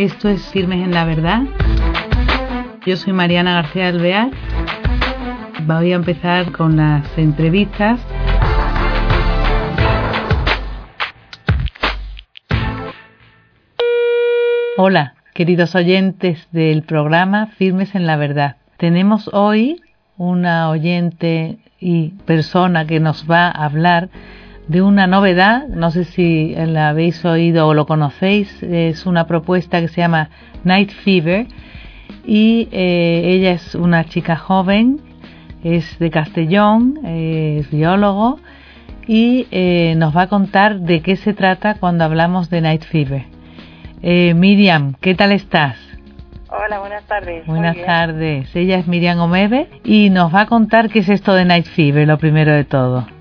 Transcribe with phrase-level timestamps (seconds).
[0.00, 1.42] Esto es Firmes en la Verdad.
[2.86, 4.30] Yo soy Mariana García Alvear.
[5.66, 8.00] Voy a empezar con las entrevistas.
[14.78, 18.56] Hola, queridos oyentes del programa Firmes en la Verdad.
[18.78, 19.82] Tenemos hoy
[20.16, 24.08] una oyente y persona que nos va a hablar
[24.70, 29.80] de una novedad, no sé si la habéis oído o lo conocéis, es una propuesta
[29.80, 30.30] que se llama
[30.62, 31.48] Night Fever
[32.24, 35.00] y eh, ella es una chica joven,
[35.64, 38.38] es de Castellón, es biólogo
[39.08, 43.24] y eh, nos va a contar de qué se trata cuando hablamos de Night Fever.
[44.02, 45.78] Eh, Miriam, ¿qué tal estás?
[46.48, 47.44] Hola, buenas tardes.
[47.44, 48.54] Buenas tardes.
[48.54, 52.06] Ella es Miriam Omebe y nos va a contar qué es esto de Night Fever,
[52.06, 53.19] lo primero de todo.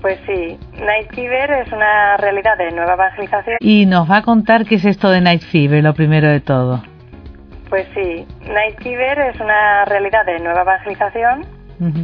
[0.00, 3.56] Pues sí, Night Fever es una realidad de nueva evangelización.
[3.60, 6.82] Y nos va a contar qué es esto de Night Fever, lo primero de todo.
[7.68, 11.58] Pues sí, Night Fever es una realidad de nueva evangelización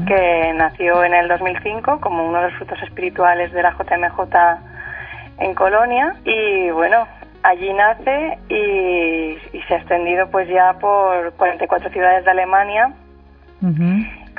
[0.06, 4.20] que nació en el 2005 como uno de los frutos espirituales de la JMJ
[5.38, 7.08] en Colonia y bueno,
[7.42, 12.92] allí nace y, se ha extendido pues ya por 44 ciudades de Alemania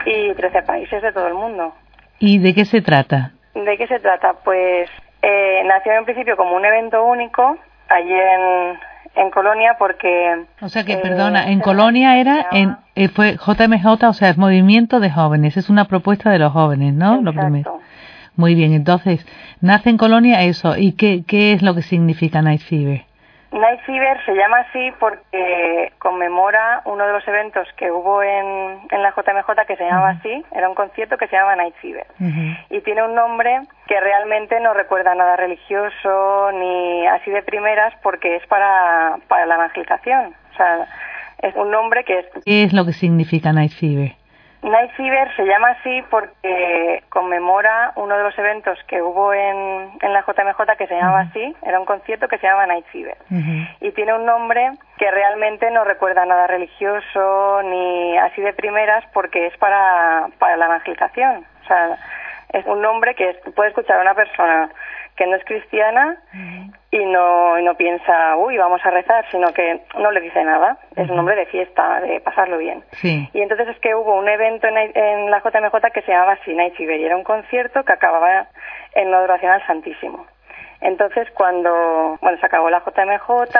[0.06, 1.74] y 13 países de todo el mundo.
[2.20, 3.35] ¿Y de qué se trata?
[3.56, 4.34] ¿De qué se trata?
[4.44, 4.90] Pues
[5.22, 7.58] eh, nació en principio como un evento único
[7.90, 8.78] allí en,
[9.16, 10.44] en Colonia porque...
[10.62, 14.38] O sea que, eh, perdona, en Colonia era, en, eh, fue JMJ, o sea, es
[14.38, 17.22] Movimiento de Jóvenes, es una propuesta de los jóvenes, ¿no?
[17.22, 17.80] Lo primero.
[18.36, 19.26] Muy bien, entonces,
[19.62, 23.06] nace en Colonia eso, ¿y qué, qué es lo que significa Night Fever?
[23.56, 29.02] Night Fever se llama así porque conmemora uno de los eventos que hubo en, en
[29.02, 32.06] la JMJ que se llamaba así, era un concierto que se llama Night Fever.
[32.70, 38.36] Y tiene un nombre que realmente no recuerda nada religioso ni así de primeras porque
[38.36, 40.36] es para, para la evangelización.
[40.54, 40.88] O sea,
[41.42, 42.26] es un nombre que es...
[42.44, 44.16] ¿Qué es lo que significa Night Fever?
[44.66, 50.12] Night Fever se llama así porque conmemora uno de los eventos que hubo en, en
[50.14, 53.16] la JMJ que se llamaba así, era un concierto que se llama Night Fever.
[53.80, 59.46] Y tiene un nombre que realmente no recuerda nada religioso ni así de primeras porque
[59.46, 61.46] es para, para la evangelización.
[61.64, 61.98] O sea,
[62.50, 64.70] es un nombre que puede escuchar a una persona
[65.16, 66.18] que no es cristiana
[66.92, 70.78] y no, no piensa, uy, vamos a rezar, sino que no le dice nada.
[70.96, 72.84] Es un nombre de fiesta, de pasarlo bien.
[73.02, 77.00] Y entonces es que hubo un evento en, la JMJ que se llamaba Night Fever,
[77.00, 78.48] y era un concierto que acababa
[78.94, 80.26] en la adoración al Santísimo.
[80.82, 83.58] Entonces cuando, bueno, se acabó la JMJ,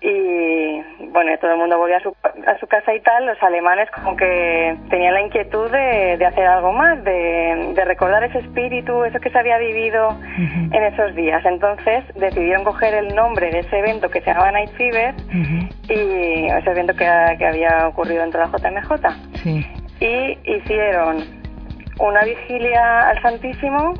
[0.00, 2.14] y bueno, todo el mundo volvió a su,
[2.46, 6.46] a su casa y tal, los alemanes como que tenían la inquietud de, de hacer
[6.46, 11.42] algo más, de, de, recordar ese espíritu, eso que se había vivido en esos días.
[11.46, 15.14] Entonces decidieron coger el nombre de ese evento que se llamaba Night Fever
[15.88, 17.06] y ese evento que,
[17.38, 18.92] que, había ocurrido en toda JMJ.
[20.00, 21.24] Y hicieron
[21.98, 23.94] una vigilia al Santísimo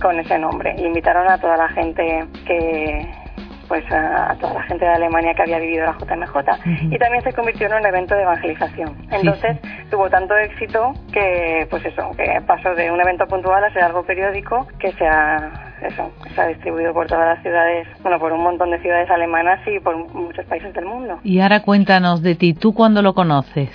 [0.00, 0.76] con ese nombre.
[0.78, 3.25] Invitaron a toda la gente que
[3.68, 7.32] pues a, toda la gente de Alemania que había vivido la JMJ y también se
[7.32, 8.96] convirtió en un evento de evangelización.
[9.10, 9.58] Entonces
[9.90, 14.04] tuvo tanto éxito que pues eso, que pasó de un evento puntual a ser algo
[14.04, 18.42] periódico que se ha eso, se ha distribuido por todas las ciudades, bueno, por un
[18.42, 21.18] montón de ciudades alemanas y por muchos países del mundo.
[21.22, 23.70] Y ahora cuéntanos de ti, ¿tú cuándo lo conoces?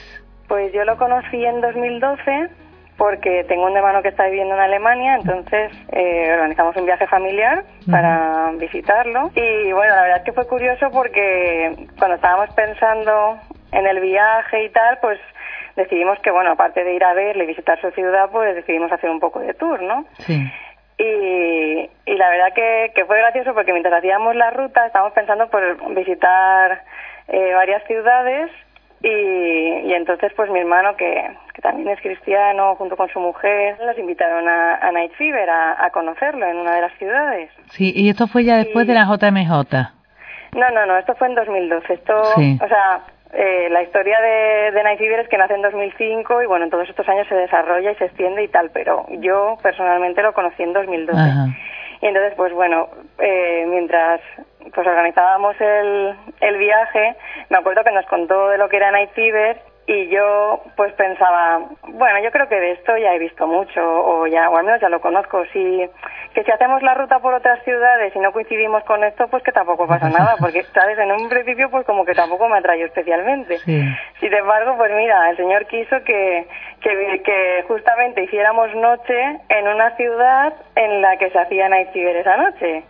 [0.47, 2.49] Pues yo lo conocí en 2012
[3.01, 7.63] porque tengo un hermano que está viviendo en Alemania, entonces eh, organizamos un viaje familiar
[7.89, 9.31] para visitarlo.
[9.33, 13.39] Y bueno, la verdad es que fue curioso porque cuando estábamos pensando
[13.71, 15.19] en el viaje y tal, pues
[15.75, 19.09] decidimos que, bueno, aparte de ir a verle y visitar su ciudad, pues decidimos hacer
[19.09, 20.05] un poco de tour, ¿no?
[20.19, 20.39] Sí.
[20.99, 25.49] Y, y la verdad que, que fue gracioso porque mientras hacíamos la ruta estábamos pensando
[25.49, 26.83] por visitar
[27.29, 28.51] eh, varias ciudades
[29.03, 29.07] y,
[29.87, 33.97] y, entonces, pues mi hermano, que, que, también es cristiano, junto con su mujer, los
[33.97, 37.49] invitaron a, a Night Fever a, a, conocerlo en una de las ciudades.
[37.71, 39.49] Sí, y esto fue ya después de la JMJ.
[40.53, 41.93] No, no, no, esto fue en 2012.
[41.93, 43.01] Esto, o sea,
[43.33, 46.71] eh, la historia de, de Night Fever es que nace en 2005 y bueno, en
[46.71, 50.61] todos estos años se desarrolla y se extiende y tal, pero yo personalmente lo conocí
[50.61, 51.19] en 2012.
[51.19, 51.47] Ajá.
[52.01, 52.89] Y entonces, pues bueno,
[53.19, 54.21] eh, mientras
[54.73, 57.15] pues organizábamos el, el viaje,
[57.49, 61.61] me acuerdo que nos contó de lo que era Night Fever y yo pues pensaba,
[61.87, 64.79] bueno, yo creo que de esto ya he visto mucho o ya o al menos
[64.79, 65.89] ya lo conozco, sí
[66.33, 69.51] que si hacemos la ruta por otras ciudades y no coincidimos con esto, pues que
[69.51, 70.97] tampoco pasa nada, porque, ¿sabes?
[70.97, 73.57] En un principio, pues como que tampoco me atrae especialmente.
[73.59, 76.47] Sin embargo, pues mira, el Señor quiso que,
[76.81, 82.15] que, que, justamente hiciéramos noche en una ciudad en la que se hacía Night Fever
[82.15, 82.83] esa noche.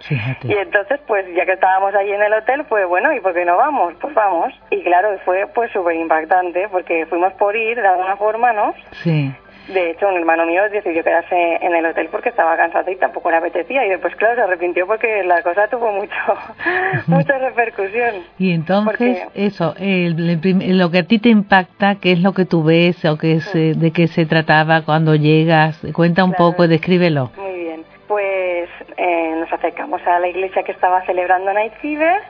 [0.44, 3.46] Y entonces, pues ya que estábamos allí en el hotel, pues bueno, ¿y por qué
[3.46, 3.94] no vamos?
[4.00, 4.54] Pues vamos.
[4.70, 8.74] Y claro, fue pues súper impactante, porque fuimos por ir de alguna forma, ¿no?
[9.04, 9.32] Sí.
[9.74, 13.32] De hecho, un hermano mío decidió quedarse en el hotel porque estaba cansado y tampoco
[13.32, 13.86] le apetecía.
[13.86, 16.16] Y después, claro, se arrepintió porque la cosa tuvo mucho
[17.08, 18.16] mucha repercusión.
[18.38, 23.04] Y entonces, eso, lo que a ti te impacta, ¿qué es lo que tú ves
[23.06, 25.80] o qué es, eh, de qué se trataba cuando llegas?
[25.94, 27.32] Cuenta un poco, descríbelo.
[27.38, 27.84] Muy bien.
[28.08, 32.22] Pues eh, nos acercamos a la iglesia que estaba celebrando Night Fever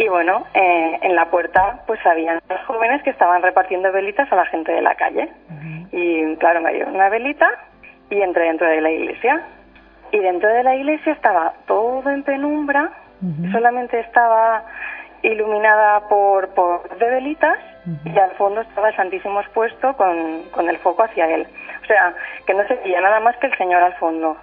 [0.00, 4.36] y bueno, eh, en la puerta pues habían dos jóvenes que estaban repartiendo velitas a
[4.36, 5.28] la gente de la calle.
[5.92, 7.46] Y claro, me dio una velita
[8.08, 9.44] y entré dentro de la iglesia.
[10.10, 12.92] Y dentro de la iglesia estaba todo en penumbra,
[13.52, 14.64] solamente estaba
[15.22, 17.58] iluminada por, por de velitas
[18.02, 21.46] y al fondo estaba el Santísimo expuesto con, con el foco hacia él.
[21.82, 22.14] O sea,
[22.46, 24.38] que no se veía nada más que el Señor al fondo.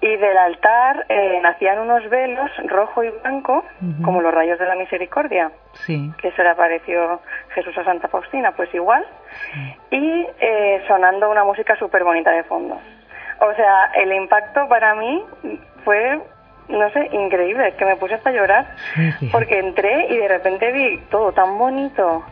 [0.00, 3.64] Y del altar eh, nacían unos velos rojo y blanco,
[4.04, 5.50] como los rayos de la misericordia,
[5.86, 7.20] que se le apareció
[7.54, 9.04] Jesús a Santa Faustina, pues igual,
[9.90, 12.78] y eh, sonando una música súper bonita de fondo.
[13.40, 15.22] O sea, el impacto para mí
[15.84, 16.20] fue
[16.68, 18.66] no sé, increíble, es que me puse hasta llorar,
[19.32, 22.24] porque entré y de repente vi todo tan bonito,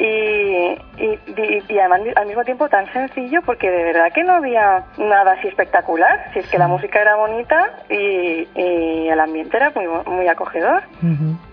[0.00, 5.32] y, y, además al mismo tiempo tan sencillo porque de verdad que no había nada
[5.32, 8.48] así espectacular, si es que la música era bonita y,
[9.10, 10.82] el ambiente era muy, muy acogedor.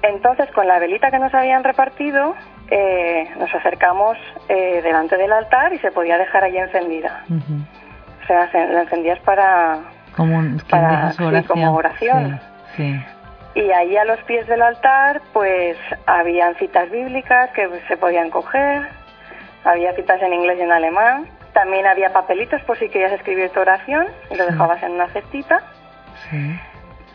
[0.02, 2.36] Entonces con la velita que nos habían repartido
[2.70, 4.18] eh, nos acercamos
[4.48, 7.24] eh, delante del altar y se podía dejar allí encendida.
[7.28, 9.80] O sea, la encendías para,
[10.16, 11.14] como, para
[11.48, 12.40] como oración.
[12.76, 12.98] sí.
[13.58, 15.76] Y ahí a los pies del altar, pues
[16.06, 18.88] habían citas bíblicas que se podían coger,
[19.64, 23.60] había citas en inglés y en alemán, también había papelitos por si querías escribir tu
[23.60, 25.64] oración y lo dejabas en una cestita.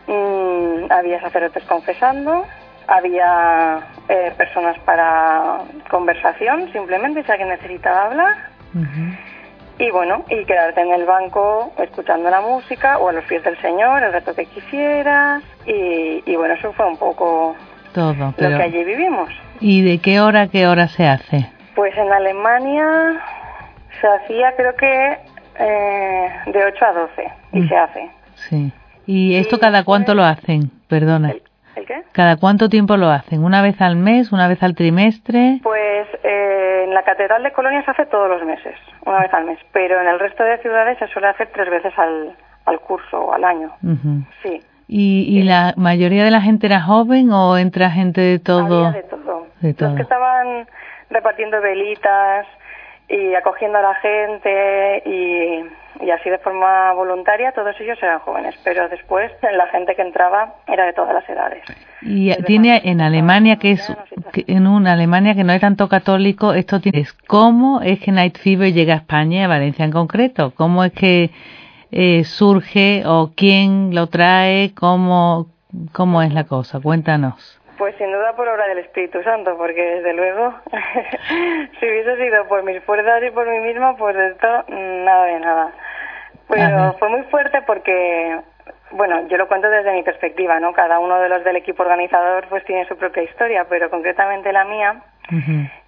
[0.07, 2.45] Mm, había sacerdotes confesando,
[2.87, 3.79] había
[4.09, 8.35] eh, personas para conversación, simplemente si alguien necesitaba hablar.
[9.79, 13.57] Y bueno, y quedarte en el banco escuchando la música o a los pies del
[13.59, 15.41] Señor, el reto que quisieras.
[15.65, 17.55] Y, bueno, eso fue un poco
[17.93, 19.29] todo lo que allí vivimos.
[19.59, 21.49] ¿Y de qué hora a qué hora se hace?
[21.75, 23.21] Pues en Alemania
[23.99, 25.17] se hacía creo que
[25.59, 27.69] eh, de 8 a 12 y mm.
[27.69, 28.11] se hace.
[28.35, 28.73] Sí.
[29.05, 30.69] ¿Y esto cada cuánto lo hacen?
[30.87, 31.31] Perdona.
[31.75, 32.03] ¿El, qué?
[32.11, 33.43] ¿Cada cuánto tiempo lo hacen?
[33.43, 34.31] ¿Una vez al mes?
[34.31, 35.59] ¿Una vez al trimestre?
[35.63, 36.62] Pues eh,
[36.93, 39.99] en la Catedral de Colonia se hace todos los meses, una vez al mes, pero
[39.99, 42.35] en el resto de ciudades se suele hacer tres veces al,
[42.65, 43.71] al curso o al año.
[44.43, 44.61] Sí.
[44.87, 48.85] ¿Y, ¿Y, la mayoría de la gente era joven o entra gente de todo?
[48.85, 49.47] Había de todo.
[49.61, 49.89] De todo.
[49.89, 50.67] Los que estaban
[51.09, 52.45] repartiendo velitas
[53.09, 55.65] y acogiendo a la gente y
[56.01, 60.55] y así de forma voluntaria todos ellos eran jóvenes, pero después la gente que entraba
[60.67, 61.63] era de todas las edades.
[62.01, 63.93] Y tiene en Alemania que es
[64.47, 68.73] en una Alemania que no es tanto católico, esto tiene cómo es que Night Fever
[68.73, 71.31] llega a España a Valencia en concreto, cómo es que
[71.91, 75.47] eh, surge o quién lo trae, cómo
[75.91, 77.59] cómo es la cosa, cuéntanos.
[77.83, 80.53] Pues sin duda por obra del Espíritu Santo, porque desde luego,
[81.81, 85.71] si hubiese sido por mis fuerzas y por mí misma, pues esto nada de nada.
[86.47, 88.39] Pero fue muy fuerte porque,
[88.91, 90.71] bueno, yo lo cuento desde mi perspectiva, ¿no?
[90.71, 94.63] Cada uno de los del equipo organizador pues tiene su propia historia, pero concretamente la
[94.63, 95.01] mía,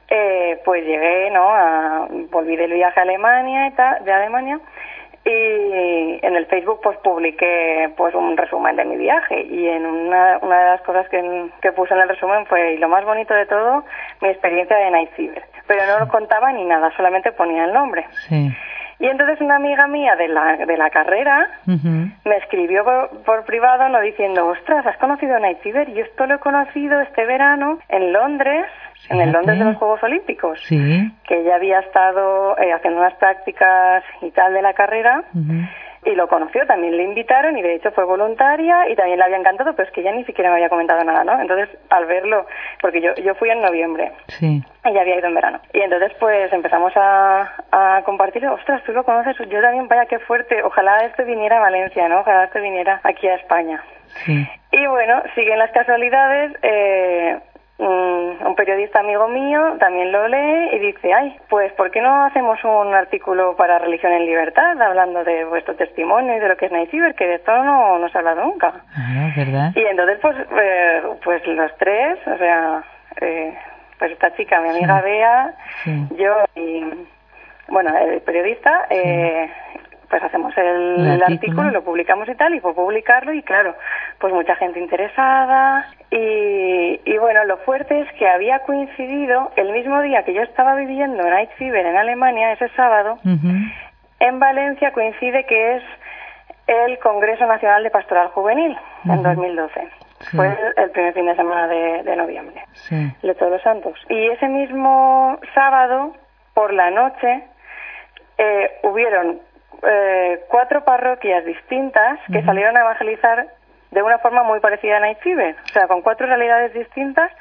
[0.10, 1.48] eh, pues llegué, ¿no?
[1.48, 4.60] A, volví del viaje a Alemania y tal, de Alemania
[5.26, 9.42] y en el Facebook pues publiqué pues un resumen de mi viaje.
[9.42, 12.78] Y en una, una de las cosas que, que puse en el resumen fue y
[12.78, 13.84] lo más bonito de todo
[14.22, 18.06] mi experiencia de Night Fever pero no lo contaba ni nada solamente ponía el nombre.
[18.98, 22.86] Y entonces una amiga mía de la, de la carrera me escribió
[23.26, 27.26] por, privado no diciendo ostras has conocido Night Fever y esto lo he conocido este
[27.26, 28.66] verano en Londres
[29.10, 34.04] en el Londres de los Juegos Olímpicos, que ella había estado eh, haciendo unas prácticas
[34.22, 35.24] y tal de la carrera.
[36.06, 39.38] Y lo conoció, también le invitaron y de hecho fue voluntaria y también le había
[39.38, 41.42] encantado, pero es que ella ni siquiera me había comentado nada, ¿no?
[41.42, 42.46] Entonces, al verlo,
[42.80, 44.64] porque yo, yo fui en noviembre, sí.
[44.84, 45.60] ella había ido en verano.
[45.74, 50.20] Y entonces, pues empezamos a, a compartir, ostras, tú lo conoces, yo también, vaya, qué
[50.20, 52.20] fuerte, ojalá esto viniera a Valencia, ¿no?
[52.20, 53.84] Ojalá esto viniera aquí a España.
[54.26, 54.48] Sí.
[54.74, 57.40] Y bueno, siguen las casualidades, eh,
[57.78, 62.26] mm, un periodista amigo mío también lo lee y dice, ay, pues ¿por qué no
[62.26, 66.66] hacemos un artículo para Religión en Libertad hablando de vuestro testimonio y de lo que
[66.68, 68.74] es Night que de esto no, no se ha hablado nunca?
[68.96, 69.72] Ah, ¿verdad?
[69.76, 72.84] Y entonces, pues, eh, pues los tres, o sea,
[73.22, 73.58] eh,
[73.98, 75.54] pues esta chica, mi amiga Bea,
[76.18, 76.84] yo y,
[77.68, 79.50] bueno, el periodista, eh,
[80.10, 81.70] pues hacemos el, artículo.
[81.72, 83.76] lo publicamos y tal, y por publicarlo, y claro,
[84.20, 85.88] pues mucha gente interesada.
[86.12, 90.76] Y, y bueno, lo fuerte es que había coincidido el mismo día que yo estaba
[90.76, 93.20] viviendo Night Fever en Alemania, ese sábado,
[94.20, 95.84] en Valencia coincide que es
[96.68, 99.90] el Congreso Nacional de Pastoral Juvenil en 2012.
[100.36, 103.94] Fue el, primer fin de semana de, noviembre, de Todos los Santos.
[104.10, 106.16] Y ese mismo sábado,
[106.54, 107.44] por la noche,
[108.38, 109.40] eh, hubieron
[109.84, 113.48] eh, cuatro parroquias distintas que salieron a evangelizar
[113.92, 117.32] de una forma muy parecida a Night Fever, o sea, con cuatro realidades distintas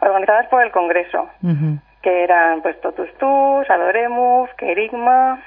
[0.00, 1.28] organizadas por el Congreso,
[2.02, 5.40] que eran pues Totus Tus, Adoremus, Kerigma,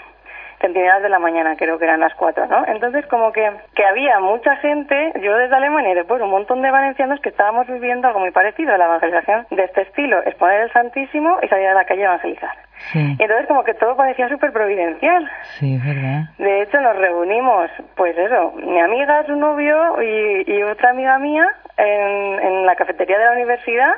[0.60, 2.66] Centinela de la mañana, creo que eran las cuatro, ¿no?
[2.66, 6.72] Entonces, como que, que había mucha gente, yo desde Alemania y después un montón de
[6.72, 10.72] valencianos que estábamos viviendo algo muy parecido a la evangelización de este estilo, exponer el
[10.72, 12.65] Santísimo y salir a la calle a evangelizar.
[12.94, 15.29] Y entonces como que todo parecía súper providencial.
[15.60, 16.29] Sí, verdad.
[16.38, 22.39] De hecho nos reunimos, pues eso, mi amiga, su novio y, otra amiga mía en,
[22.39, 23.94] en la cafetería de la universidad.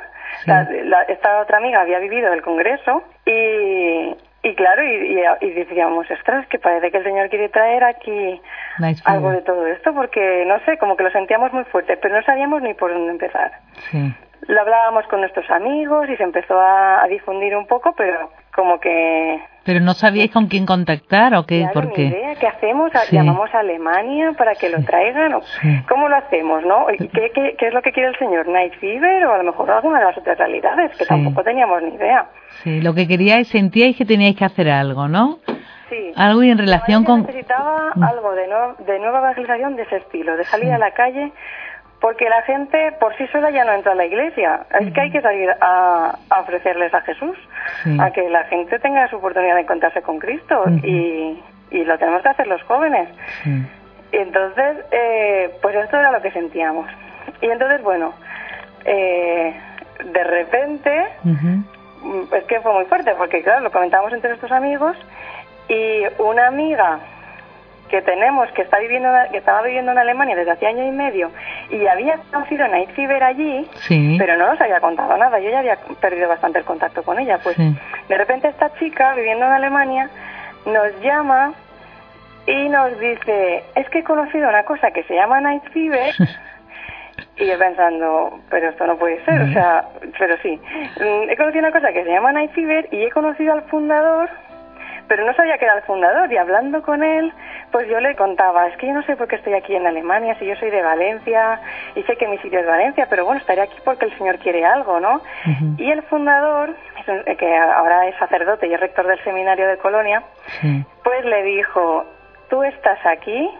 [1.08, 6.58] esta otra amiga había vivido el congreso y, y claro, y, y, decíamos, ostras, que
[6.58, 8.40] parece que el Señor quiere traer aquí
[9.04, 12.22] algo de todo esto, porque no sé, como que lo sentíamos muy fuerte, pero no
[12.22, 13.50] sabíamos ni por dónde empezar.
[13.90, 14.14] Sí.
[14.46, 19.40] Lo hablábamos con nuestros amigos y se empezó a, difundir un poco, pero como que...
[19.62, 22.06] Pero no sabíais con quién contactar o qué, por qué.
[22.06, 22.90] idea, ¿qué hacemos?
[23.12, 25.34] ¿Llamamos a Alemania para que lo traigan?
[25.34, 25.42] ¿O
[25.88, 26.86] ¿Cómo lo hacemos, no?
[26.88, 28.48] ¿Qué, qué, qué es lo que quiere el señor?
[28.48, 30.96] ¿Night Fever o a lo mejor alguna de las otras realidades?
[30.96, 32.26] Que tampoco teníamos ni idea.
[32.64, 35.38] Sí, lo que queríais, sentíais que teníais que hacer algo, ¿no?
[35.88, 36.12] Sí.
[36.16, 37.20] Algo y en relación con...
[37.20, 38.02] Necesitaba mm.
[38.02, 38.48] algo de,
[38.86, 41.30] de nueva evangelización de ese estilo, de salir a la calle
[42.00, 44.66] porque la gente por sí sola ya no entra a la iglesia.
[44.80, 47.36] Es que hay que salir a, ofrecerles a Jesús,
[47.98, 52.22] a que la gente tenga su oportunidad de encontrarse con Cristo y, y, lo tenemos
[52.22, 53.08] que hacer los jóvenes.
[54.12, 56.88] Y entonces, eh, pues esto era lo que sentíamos.
[57.40, 58.14] Y entonces, bueno,
[58.84, 59.54] eh,
[60.04, 61.06] de repente,
[62.32, 64.96] es que fue muy fuerte, porque claro, lo comentamos entre nuestros amigos
[65.68, 67.00] y una amiga
[67.88, 71.30] que tenemos que está viviendo que estaba viviendo en Alemania desde hace año y medio
[71.70, 73.68] y había conocido a Night Fever allí
[74.18, 77.38] pero no nos había contado nada yo ya había perdido bastante el contacto con ella
[77.42, 80.10] pues de repente esta chica viviendo en Alemania
[80.66, 81.52] nos llama
[82.46, 86.14] y nos dice es que he conocido una cosa que se llama Night Fever
[87.36, 89.84] y yo pensando pero esto no puede ser o sea
[90.18, 90.60] pero sí.
[91.00, 94.28] Mm, he conocido una cosa que se llama Night Fever y he conocido al fundador
[95.08, 97.32] pero no sabía que era el fundador y hablando con él,
[97.70, 100.36] pues yo le contaba, es que yo no sé por qué estoy aquí en Alemania,
[100.38, 101.60] si yo soy de Valencia
[101.94, 104.64] y sé que mi sitio es Valencia, pero bueno, estaré aquí porque el Señor quiere
[104.64, 105.20] algo, ¿no?
[105.76, 106.74] Y el fundador,
[107.38, 110.22] que ahora es sacerdote y es rector del seminario de Colonia,
[111.04, 112.04] pues le dijo,
[112.48, 113.50] tú estás aquí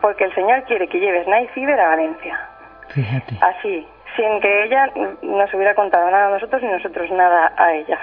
[0.00, 2.38] porque el Señor quiere que lleves Night Fever a Valencia.
[2.88, 3.36] Fíjate.
[3.40, 4.90] Así, sin que ella
[5.22, 7.98] nos hubiera contado nada a nosotros y nosotros nada a ella.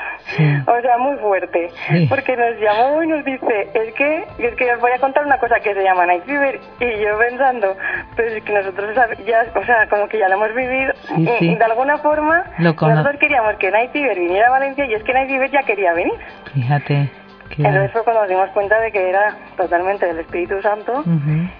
[0.67, 1.69] O sea, muy fuerte.
[2.09, 5.37] Porque nos llamó y nos dice, es que, es que os voy a contar una
[5.37, 6.59] cosa que se llama Night Fever.
[6.79, 7.75] Y yo pensando,
[8.15, 8.95] pues es que nosotros
[9.25, 10.93] ya, o sea, como que ya lo hemos vivido.
[11.17, 15.13] y de alguna forma, nosotros queríamos que Night Fever viniera a Valencia y es que
[15.13, 16.15] Night Fever ya quería venir.
[16.53, 17.24] Fíjate.
[17.57, 21.03] Entonces fue cuando nos dimos cuenta de que era totalmente del Espíritu Santo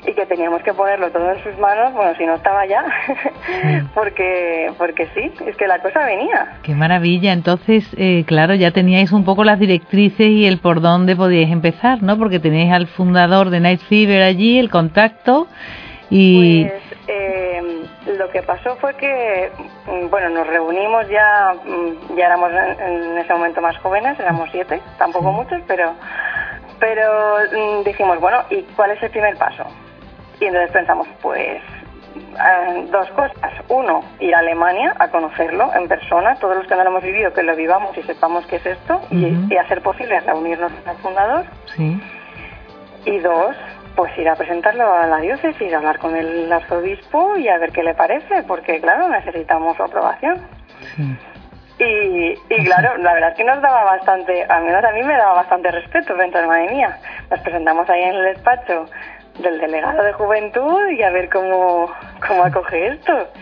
[0.06, 2.84] y que teníamos que ponerlo todo en sus manos, bueno, si no estaba ya,
[3.94, 6.58] porque, porque sí, es que la cosa venía.
[6.64, 11.16] Qué maravilla, entonces, eh, claro, ya teníais un poco las directrices y el por dónde
[11.16, 12.18] podíais empezar, ¿no?
[12.18, 15.48] Porque tenéis al fundador de Night Fever allí, el contacto
[16.10, 16.66] y...
[16.66, 17.45] Pues, eh,
[18.06, 19.52] lo que pasó fue que,
[19.88, 24.82] mm, bueno, nos reunimos ya, mm, ya éramos en, ese momento más jóvenes, éramos siete,
[24.98, 25.94] tampoco muchos, pero,
[26.80, 29.66] pero mm, dijimos, bueno, ¿y cuál es el primer paso?
[30.40, 31.62] Y entonces pensamos, pues
[32.16, 33.52] eh, dos cosas.
[33.70, 37.34] Uno, ir a Alemania a conocerlo en persona, todos los que no lo hemos vivido,
[37.34, 40.90] que lo vivamos y sepamos qué es esto, y, y, a ser posible reunirnos con
[40.90, 41.46] el fundador.
[41.76, 42.02] Sí.
[43.06, 43.56] Y dos,
[43.96, 47.84] pues ir a presentarlo a la diócesis, hablar con el arzobispo y a ver qué
[47.84, 50.42] le parece, porque claro, necesitamos su aprobación.
[51.80, 55.18] Y, y claro, la verdad es que nos daba bastante, al menos a mí me
[55.18, 56.98] daba bastante respeto, dentro de madre mía.
[57.30, 58.86] Nos presentamos ahí en el despacho
[59.40, 61.92] del delegado de juventud y a ver cómo,
[62.26, 63.30] cómo acoge esto.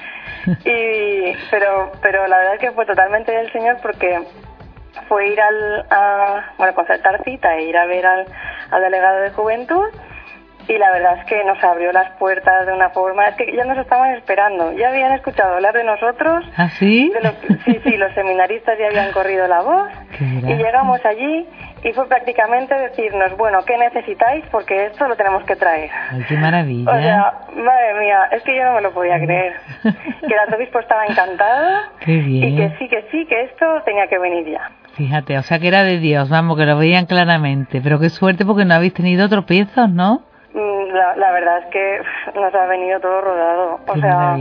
[0.65, 4.22] Y, pero, pero la verdad es que fue totalmente del Señor porque
[5.07, 8.25] fue ir al, a, bueno, concertar cita e ir a ver al,
[8.72, 9.88] al delegado de juventud
[10.67, 13.65] y la verdad es que nos abrió las puertas de una forma, es que ya
[13.65, 16.46] nos estaban esperando, ya habían escuchado hablar de nosotros.
[16.55, 17.12] ¿Ah, sí?
[17.65, 19.89] sí, sí, los seminaristas ya habían corrido la voz
[20.20, 21.48] y llegamos allí
[21.84, 24.46] y fue prácticamente decirnos, bueno, ¿qué necesitáis?
[24.51, 25.89] Porque esto lo tenemos que traer.
[26.12, 26.89] Ay, qué maravilla.
[26.89, 29.53] O sea, madre mía, es que yo no me lo podía creer.
[29.84, 32.43] que el arzobispo estaba encantado qué bien.
[32.50, 34.72] y que sí, que sí, que esto tenía que venir ya.
[34.93, 37.82] Fíjate, o sea que era de Dios, vamos, que lo veían claramente.
[37.82, 40.22] Pero qué suerte porque no habéis tenido tropiezos, ¿no?
[40.53, 42.01] Mm, la, la verdad es que
[42.36, 43.79] nos ha venido todo rodado.
[43.88, 44.38] O sea,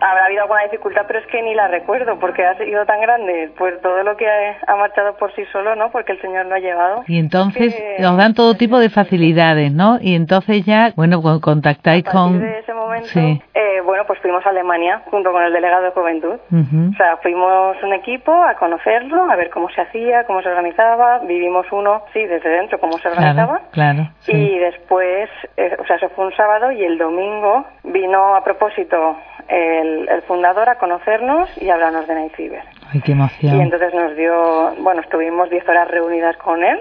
[0.00, 3.50] habrá habido alguna dificultad, pero es que ni la recuerdo porque ha sido tan grande,
[3.56, 5.90] pues todo lo que ha, marchado por sí solo, ¿no?
[5.90, 7.04] Porque el Señor lo ha llevado.
[7.06, 9.98] Y entonces nos dan todo tipo de facilidades, ¿no?
[10.00, 12.40] Y entonces ya, bueno, contactáis con...
[12.40, 13.08] De ese momento,
[13.54, 16.38] eh, bueno, pues fuimos a Alemania junto con el delegado de juventud.
[16.50, 21.18] O sea, fuimos un equipo a conocerlo, a ver cómo se hacía, cómo se organizaba.
[21.20, 23.60] Vivimos uno, sí, desde dentro, cómo se organizaba.
[23.72, 28.44] Claro, Y después, eh, o sea, eso fue un sábado y el domingo vino a
[28.44, 29.16] propósito
[29.50, 32.62] el, el, fundador a conocernos y hablarnos de Night Fever.
[32.92, 33.56] Ay, qué emoción.
[33.56, 36.78] Y entonces nos dio, bueno, estuvimos 10 horas reunidas con él,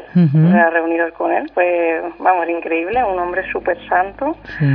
[0.71, 1.49] reunidos con él.
[1.53, 4.35] Fue, vamos, increíble, un hombre súper santo.
[4.59, 4.65] Sí.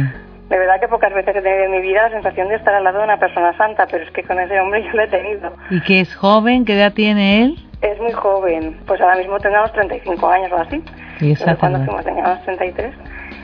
[0.49, 2.85] De verdad que pocas veces he tenido en mi vida la sensación de estar al
[2.85, 5.53] lado de una persona santa, pero es que con ese hombre yo lo he tenido.
[5.71, 6.65] ¿Y que es joven?
[6.65, 7.59] ¿Qué edad tiene él?
[7.81, 10.83] Es muy joven, pues ahora mismo tengamos 35 años o así.
[11.21, 12.95] ¿Y cuando fuimos teníamos 33.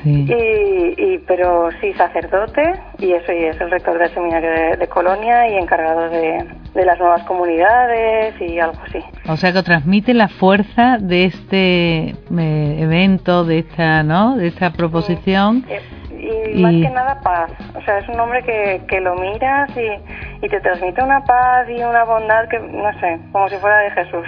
[0.04, 2.62] Y, y, pero sí, sacerdote,
[2.98, 6.98] y eso, y es el rector del seminario de, Colonia y encargado de, de, las
[6.98, 8.98] nuevas comunidades y algo así.
[9.28, 14.36] O sea que transmite la fuerza de este eh, evento, de esta, ¿no?
[14.36, 15.64] De esta proposición.
[16.52, 17.50] Y, más que nada paz.
[17.74, 21.68] O sea, es un hombre que, que lo miras y, y te transmite una paz
[21.68, 24.26] y una bondad que, no sé, como si fuera de Jesús.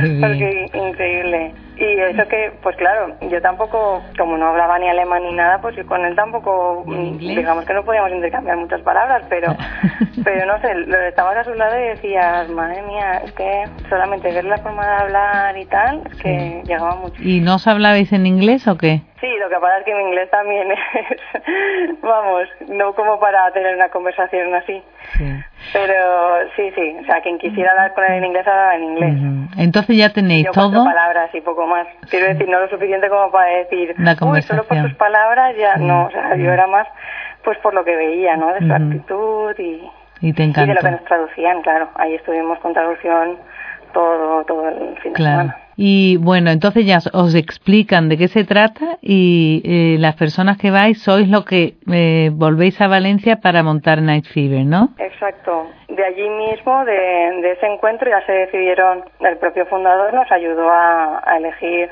[0.20, 1.52] Porque increíble.
[1.80, 5.76] Y eso que, pues claro, yo tampoco, como no hablaba ni alemán ni nada, pues
[5.86, 6.84] con él tampoco,
[7.18, 9.54] digamos que no podíamos intercambiar muchas palabras, pero,
[10.24, 14.32] pero no sé, lo estabas a su lado y decías, madre mía, es que solamente
[14.32, 17.22] ver la forma de hablar y tal, es que llegaba mucho.
[17.22, 19.02] ¿Y no os hablabais en inglés o qué?
[19.20, 20.78] Sí, lo que pasa es que mi inglés también es,
[22.02, 24.82] vamos, no como para tener una conversación así.
[25.72, 25.94] Pero
[26.56, 29.14] sí, sí, o sea, quien quisiera hablar con él en inglés, hablaba en inglés.
[29.58, 30.84] Entonces ya tenéis Yo todo.
[30.84, 31.86] palabras y poco más.
[32.10, 35.76] Quiero decir, no lo suficiente como para decir, la Uy, solo por tus palabras ya,
[35.76, 36.86] no, o sea, yo era más
[37.44, 38.52] pues por lo que veía, ¿no?
[38.52, 41.88] De su actitud y, y, te y de lo que nos traducían, claro.
[41.94, 43.38] Ahí estuvimos con traducción
[43.92, 45.56] todo, todo el fin de semana.
[45.80, 50.72] Y bueno, entonces ya os explican de qué se trata y eh, las personas que
[50.72, 54.88] vais sois lo que eh, volvéis a Valencia para montar Night Fever, ¿no?
[54.98, 55.68] Exacto.
[55.86, 56.92] De allí mismo, de,
[57.42, 61.90] de ese encuentro, ya se decidieron, el propio fundador nos ayudó a, a elegir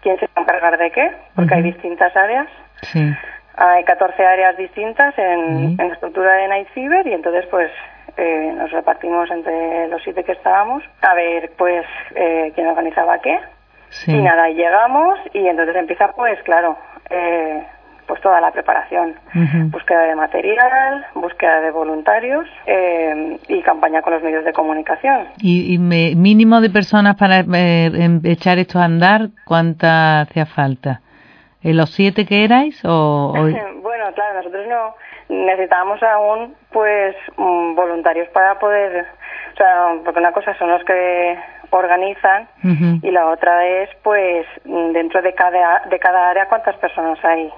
[0.00, 2.46] quién se va a encargar de qué, porque hay distintas áreas.
[2.82, 3.02] Sí.
[3.56, 7.68] Hay 14 áreas distintas en, en la estructura de Night Fever y entonces pues
[8.16, 13.38] eh, nos repartimos entre los siete que estábamos a ver pues eh, quién organizaba qué
[13.90, 14.12] sí.
[14.12, 16.76] y nada llegamos y entonces empieza pues claro
[17.10, 17.62] eh,
[18.06, 19.14] pues toda la preparación
[19.70, 25.72] búsqueda de material búsqueda de voluntarios eh, y campaña con los medios de comunicación ¿Y,
[25.74, 29.28] y me- mínimo de personas para eh, em- echar esto a andar?
[29.46, 31.00] ¿Cuánta hacía falta?
[31.62, 33.32] ¿En los siete que erais o...?
[33.34, 33.48] o-
[34.04, 34.94] bueno claro nosotros no.
[35.28, 39.06] Necesitábamos aún pues mm, voluntarios para poder
[39.52, 41.38] o sea porque una cosa son los que
[41.70, 42.48] organizan
[43.02, 47.52] y la otra es pues dentro de cada de cada área cuántas personas hay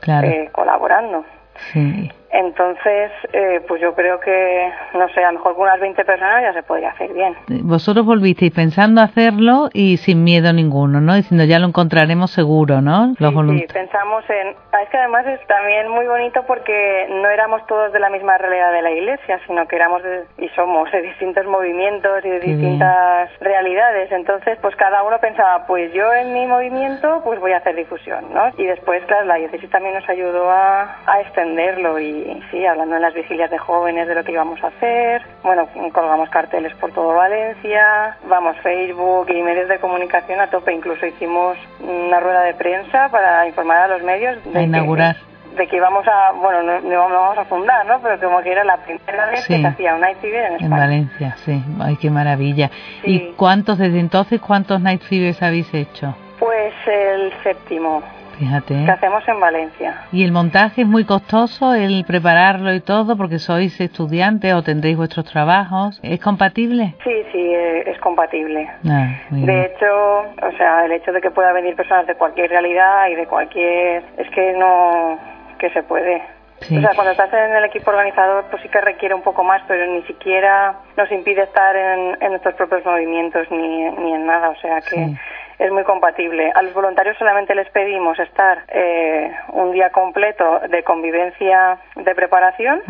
[0.00, 1.24] Claro, eh, colaborando.
[1.72, 2.10] Sí.
[2.38, 6.42] Entonces eh, pues yo creo que no sé a lo mejor con unas 20 personas
[6.42, 11.14] ya se podría hacer bien Vosotros volvisteis pensando hacerlo y sin miedo ninguno, ¿no?
[11.14, 13.14] Diciendo ya lo encontraremos seguro, ¿no?
[13.18, 14.54] Los Sí, sí, pensamos en...
[14.72, 18.38] ah, Es que además es también muy bonito porque no éramos todos de la misma
[18.38, 22.40] realidad de la iglesia, sino que éramos de- y somos de distintos movimientos y de
[22.40, 22.58] Qué bien.
[22.60, 24.10] distintas realidades.
[24.12, 28.24] Entonces, pues cada uno pensaba, pues yo en mi movimiento pues voy a hacer difusión,
[28.32, 28.50] ¿no?
[28.58, 33.02] Y después, claro, la diócesis también nos ayudó a, a extenderlo y sí, hablando en
[33.02, 35.22] las vigilias de jóvenes de lo que íbamos a hacer.
[35.42, 40.72] Bueno, colgamos carteles por todo Valencia, vamos, Facebook y medios de comunicación a tope.
[40.72, 45.16] Incluso hicimos una rueda de prensa para informar a los medios de inaugurar.
[45.16, 47.98] Que, de que íbamos a, bueno, no, no vamos a fundar, ¿no?
[48.02, 49.54] Pero como que era la primera vez Sí.
[49.54, 50.76] que se hacía una Night Fever en En España.
[50.76, 51.62] Valencia, sí.
[51.80, 52.70] Ay, qué maravilla.
[53.02, 53.10] Sí.
[53.30, 56.14] ¿Y cuántos, desde entonces, cuántos Night Fevers habéis hecho?
[56.38, 58.02] Pues el séptimo.
[58.38, 58.84] Fíjate.
[58.84, 59.94] que hacemos en Valencia.
[60.12, 64.96] ¿Y el montaje es muy costoso, el prepararlo y todo, porque sois estudiantes o tendréis
[64.96, 65.98] vuestros trabajos?
[66.02, 66.94] ¿Es compatible?
[67.04, 68.68] Sí, sí, eh, es compatible.
[68.88, 69.46] Ah, muy bien.
[69.46, 73.14] De hecho, o sea, el hecho de que pueda venir personas de cualquier realidad y
[73.14, 74.04] de cualquier...
[74.18, 75.18] Es que no...
[75.58, 76.22] que se puede.
[76.60, 76.76] Sí.
[76.76, 79.60] O sea, cuando estás en el equipo organizador, pues sí que requiere un poco más,
[79.68, 84.48] pero ni siquiera nos impide estar en, en nuestros propios movimientos ni, ni en nada.
[84.50, 85.16] O sea que Sí.
[85.58, 86.52] Es muy compatible.
[86.54, 92.80] A los voluntarios solamente les pedimos estar eh, un día completo de convivencia de preparación,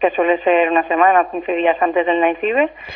[0.00, 2.16] que suele ser una semana o 15 días antes del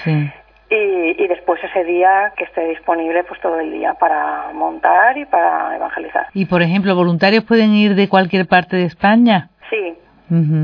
[0.05, 0.31] Sí.
[0.71, 5.25] y, y después ese día que esté disponible pues todo el día para montar y
[5.25, 6.27] para evangelizar.
[6.35, 9.49] Y, por ejemplo, ¿voluntarios pueden ir de cualquier parte de España?
[9.69, 9.95] Sí,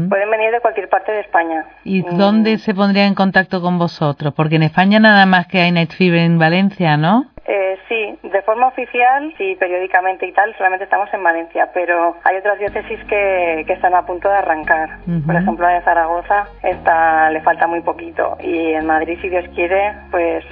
[0.09, 1.65] Pueden venir de cualquier parte de España.
[1.85, 4.33] ¿Y Mm, dónde se pondría en contacto con vosotros?
[4.35, 7.27] Porque en España nada más que hay Night Fever en Valencia, ¿no?
[7.49, 12.37] Eh, sí, de forma oficial, sí, periódicamente y tal, solamente estamos en Valencia, pero hay
[12.39, 14.99] otras diócesis que, que están a punto de arrancar.
[15.25, 19.93] Por ejemplo, de Zaragoza está, le falta muy poquito y en Madrid, si Dios quiere,
[20.11, 20.45] pues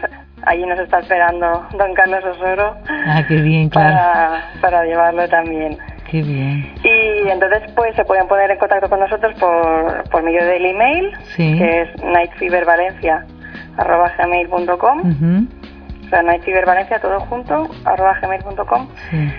[0.46, 2.76] allí nos está esperando don Carlos Osoro
[3.08, 3.96] Ah, qué bien, claro.
[3.96, 5.76] para, para llevarlo también.
[6.10, 6.72] Qué bien.
[6.84, 11.12] Y entonces pues se pueden poner en contacto con nosotros por, por medio del email,
[11.36, 11.58] Sí.
[11.58, 15.46] que es nightfevervalencia.gmail.com Ujú,
[16.06, 18.88] o sea, nightfevervalencia todo junto, arroba gmail.com.
[19.10, 19.32] Sí.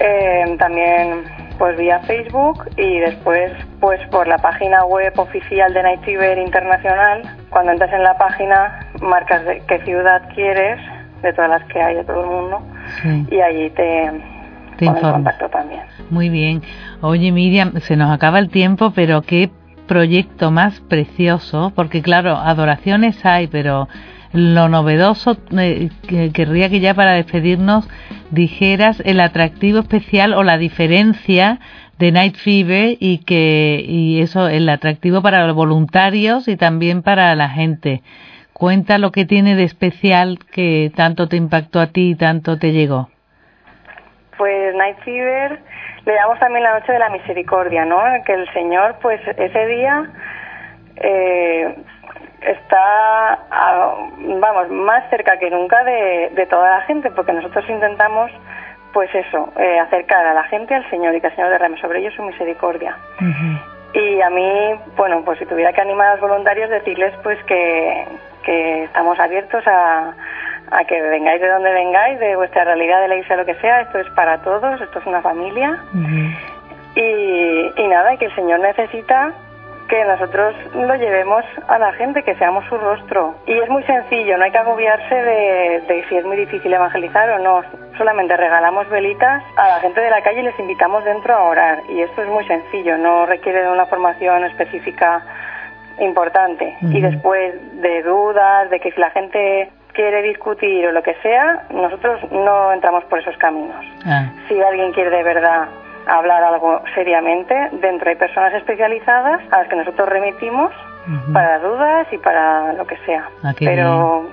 [0.00, 1.24] Eh, también
[1.58, 3.50] pues vía Facebook y después
[3.80, 7.22] pues por la página web oficial de Night Fever Internacional.
[7.50, 10.78] Cuando entras en la página marcas de qué ciudad quieres,
[11.22, 12.62] de todas las que hay de todo el mundo,
[13.02, 13.26] Sí.
[13.30, 14.10] y allí te,
[14.78, 15.80] Te también.
[16.08, 16.62] Muy bien.
[17.00, 19.50] Oye, Miriam, se nos acaba el tiempo, pero qué
[19.88, 23.88] proyecto más precioso, porque claro, adoraciones hay, pero
[24.32, 27.88] lo novedoso, eh, que querría que ya para despedirnos
[28.30, 31.58] dijeras el atractivo especial o la diferencia
[31.98, 37.34] de Night Fever y que y eso el atractivo para los voluntarios y también para
[37.34, 38.02] la gente.
[38.52, 42.72] Cuenta lo que tiene de especial que tanto te impactó a ti y tanto te
[42.72, 43.08] llegó.
[44.38, 45.58] Pues Night Fever
[46.06, 48.00] le damos también la noche de la misericordia, ¿no?
[48.24, 50.06] Que el Señor, pues ese día
[50.96, 51.74] eh,
[52.40, 58.30] está, a- vamos, más cerca que nunca de, de toda la gente, porque nosotros intentamos,
[58.92, 61.98] pues eso, eh, acercar a la gente al Señor y que el Señor derrame sobre
[62.00, 62.96] ellos su misericordia.
[63.92, 68.06] Y a mí, bueno, pues si tuviera que animar a los voluntarios, decirles pues que,
[68.44, 70.12] que estamos abiertos a,
[70.70, 73.82] a que vengáis de donde vengáis, de vuestra realidad, de la iglesia, lo que sea,
[73.82, 75.78] esto es para todos, esto es una familia.
[76.94, 79.32] Y, y nada, que el Señor necesita
[79.88, 83.34] que nosotros lo llevemos a la gente, que seamos su rostro.
[83.46, 87.30] Y es muy sencillo, no hay que agobiarse de, de si es muy difícil evangelizar
[87.30, 87.62] o no.
[87.96, 91.78] Solamente regalamos velitas a la gente de la calle y les invitamos dentro a orar.
[91.88, 95.22] Y esto es muy sencillo, no requiere de una formación específica
[96.00, 96.76] importante.
[96.82, 101.64] Y después de dudas, de que si la gente quiere discutir o lo que sea,
[101.70, 105.66] nosotros no entramos por esos caminos Ah, si alguien quiere de verdad
[106.06, 110.70] hablar algo seriamente, dentro hay personas especializadas a las que nosotros remitimos
[111.06, 111.32] Ujú.
[111.32, 113.24] para dudas y para lo que sea.
[113.42, 114.28] Ah, Pero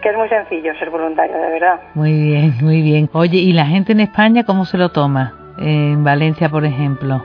[0.00, 1.80] que es muy sencillo ser voluntario, de verdad.
[1.94, 3.10] muy bien, muy bien.
[3.12, 5.32] Oye, ¿y la gente en España cómo se lo toma?
[5.58, 7.20] En Valencia, por ejemplo.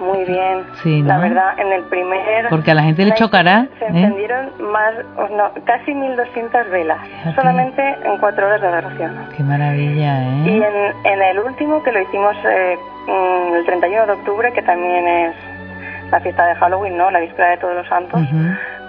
[0.00, 0.64] Muy bien.
[0.82, 2.48] Sí, La verdad, en el primer...
[2.48, 3.88] Porque a la gente le chocará, Se ¿eh?
[3.88, 7.34] encendieron más, o no, casi 1.200 velas, Fíjate.
[7.36, 9.14] solamente en cuatro horas de adoración.
[9.36, 10.66] Qué maravilla, Y ¿eh?
[11.04, 15.06] en, en el último, que lo hicimos eh, mm, el 31 de octubre, que también
[15.06, 15.34] es
[16.10, 17.10] la fiesta de Halloween, ¿no?
[17.10, 18.20] La víspera de Todos los Santos,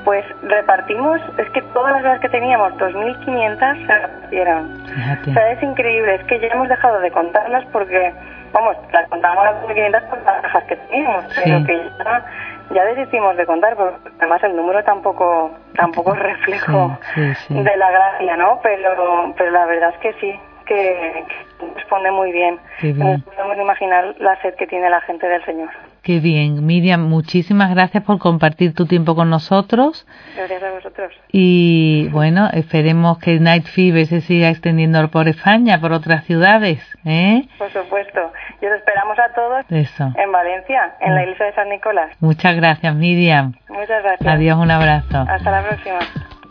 [0.05, 4.81] pues repartimos, es que todas las velas que teníamos, 2.500, se repartieron.
[4.81, 5.33] O Fíjate.
[5.33, 8.11] sea, es increíble, es que ya hemos dejado de contarlas porque,
[8.51, 12.25] vamos, las contábamos las 2.500 por las cajas que teníamos, pero que ya,
[12.71, 17.63] ya desistimos de contar, porque además el número tampoco tampoco es reflejo Sí, sí, sí.
[17.63, 18.59] de la gracia, ¿no?
[18.63, 21.25] Pero, pero la verdad es que sí, que,
[21.59, 22.59] que responde muy bien.
[22.81, 22.99] Bien.
[22.99, 25.69] Nos podemos imaginar la sed que tiene la gente del Señor.
[26.03, 26.65] Qué bien.
[26.65, 30.07] Miriam, muchísimas gracias por compartir tu tiempo con nosotros.
[30.35, 31.13] Gracias a vosotros.
[31.31, 37.47] Y bueno, esperemos que Night Fever se siga extendiendo por España, por otras ciudades, ¿eh?
[37.59, 38.33] Por supuesto.
[38.61, 40.11] Y os esperamos a todos Eso.
[40.17, 42.15] en Valencia, en la iglesia de San Nicolás.
[42.19, 43.53] Muchas gracias, Miriam.
[43.69, 44.27] Muchas gracias.
[44.27, 45.25] Adiós, un abrazo.
[45.27, 45.99] Hasta la próxima.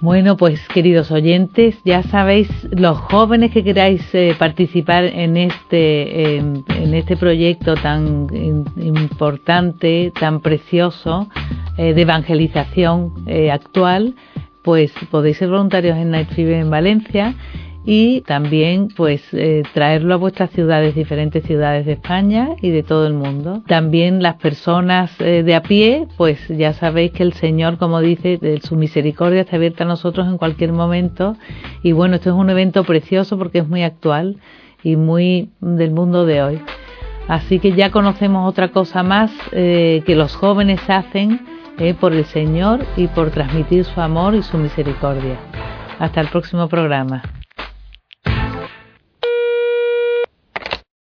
[0.03, 6.65] Bueno, pues queridos oyentes, ya sabéis, los jóvenes que queráis eh, participar en este, en,
[6.75, 8.27] en este proyecto tan
[8.77, 11.29] importante, tan precioso
[11.77, 14.15] eh, de evangelización eh, actual,
[14.63, 17.35] pues podéis ser voluntarios en Night Fever en Valencia
[17.93, 23.05] y también pues eh, traerlo a vuestras ciudades, diferentes ciudades de España y de todo
[23.09, 23.65] el mundo.
[23.67, 28.39] También las personas eh, de a pie, pues ya sabéis que el Señor, como dice,
[28.63, 31.35] su misericordia está abierta a nosotros en cualquier momento
[31.83, 34.37] y bueno, esto es un evento precioso porque es muy actual
[34.85, 36.61] y muy del mundo de hoy.
[37.27, 41.41] Así que ya conocemos otra cosa más eh, que los jóvenes hacen
[41.99, 45.41] por el Señor y por transmitir su amor y su misericordia.
[45.99, 47.23] Hasta el próximo programa.